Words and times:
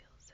feels 0.00 0.29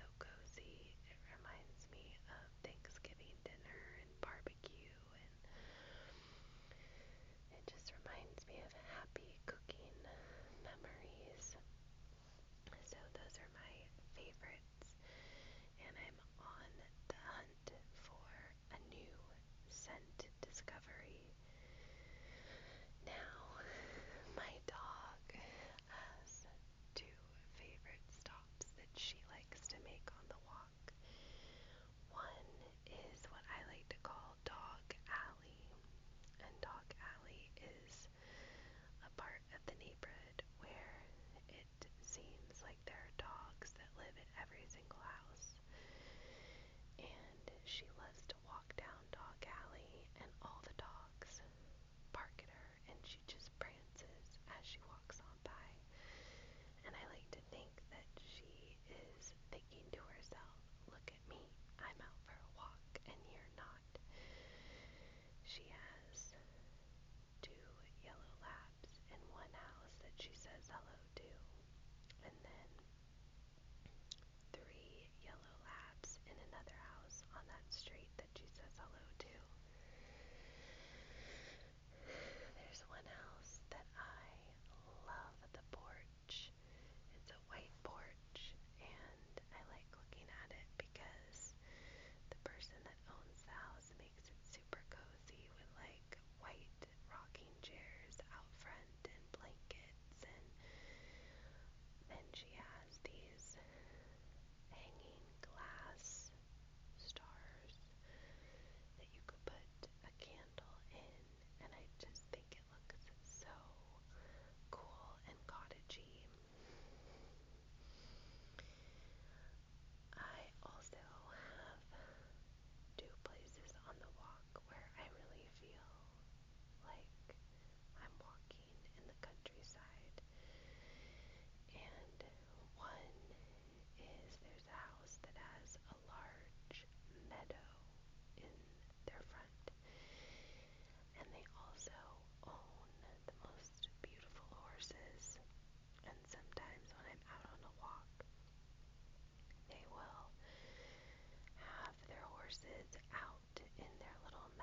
she 47.77 47.85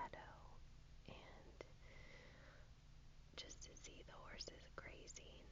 meadow 0.03 0.33
and 1.07 1.59
just 3.38 3.61
to 3.63 3.69
see 3.83 4.03
the 4.07 4.13
horses 4.27 4.67
grazing. 4.75 5.47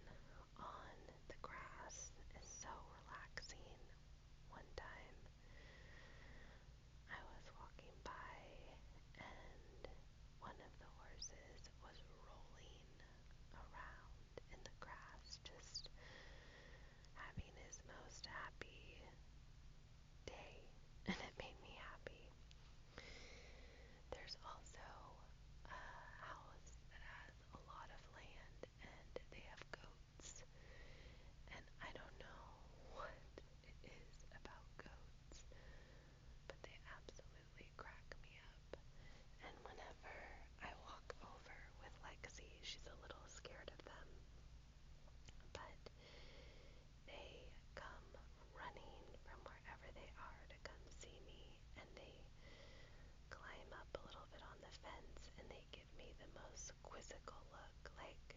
quizzical 56.92 57.40
look, 57.56 57.92
like, 57.96 58.36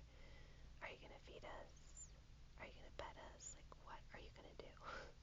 are 0.83 0.89
you 0.89 0.99
gonna 1.03 1.19
feed 1.27 1.43
us? 1.43 1.75
Are 2.63 2.67
you 2.67 2.73
gonna 2.79 2.95
pet 2.97 3.17
us? 3.35 3.59
Like, 3.59 3.75
what 3.83 3.99
are 4.15 4.23
you 4.23 4.31
gonna 4.39 4.55
do? 4.63 4.71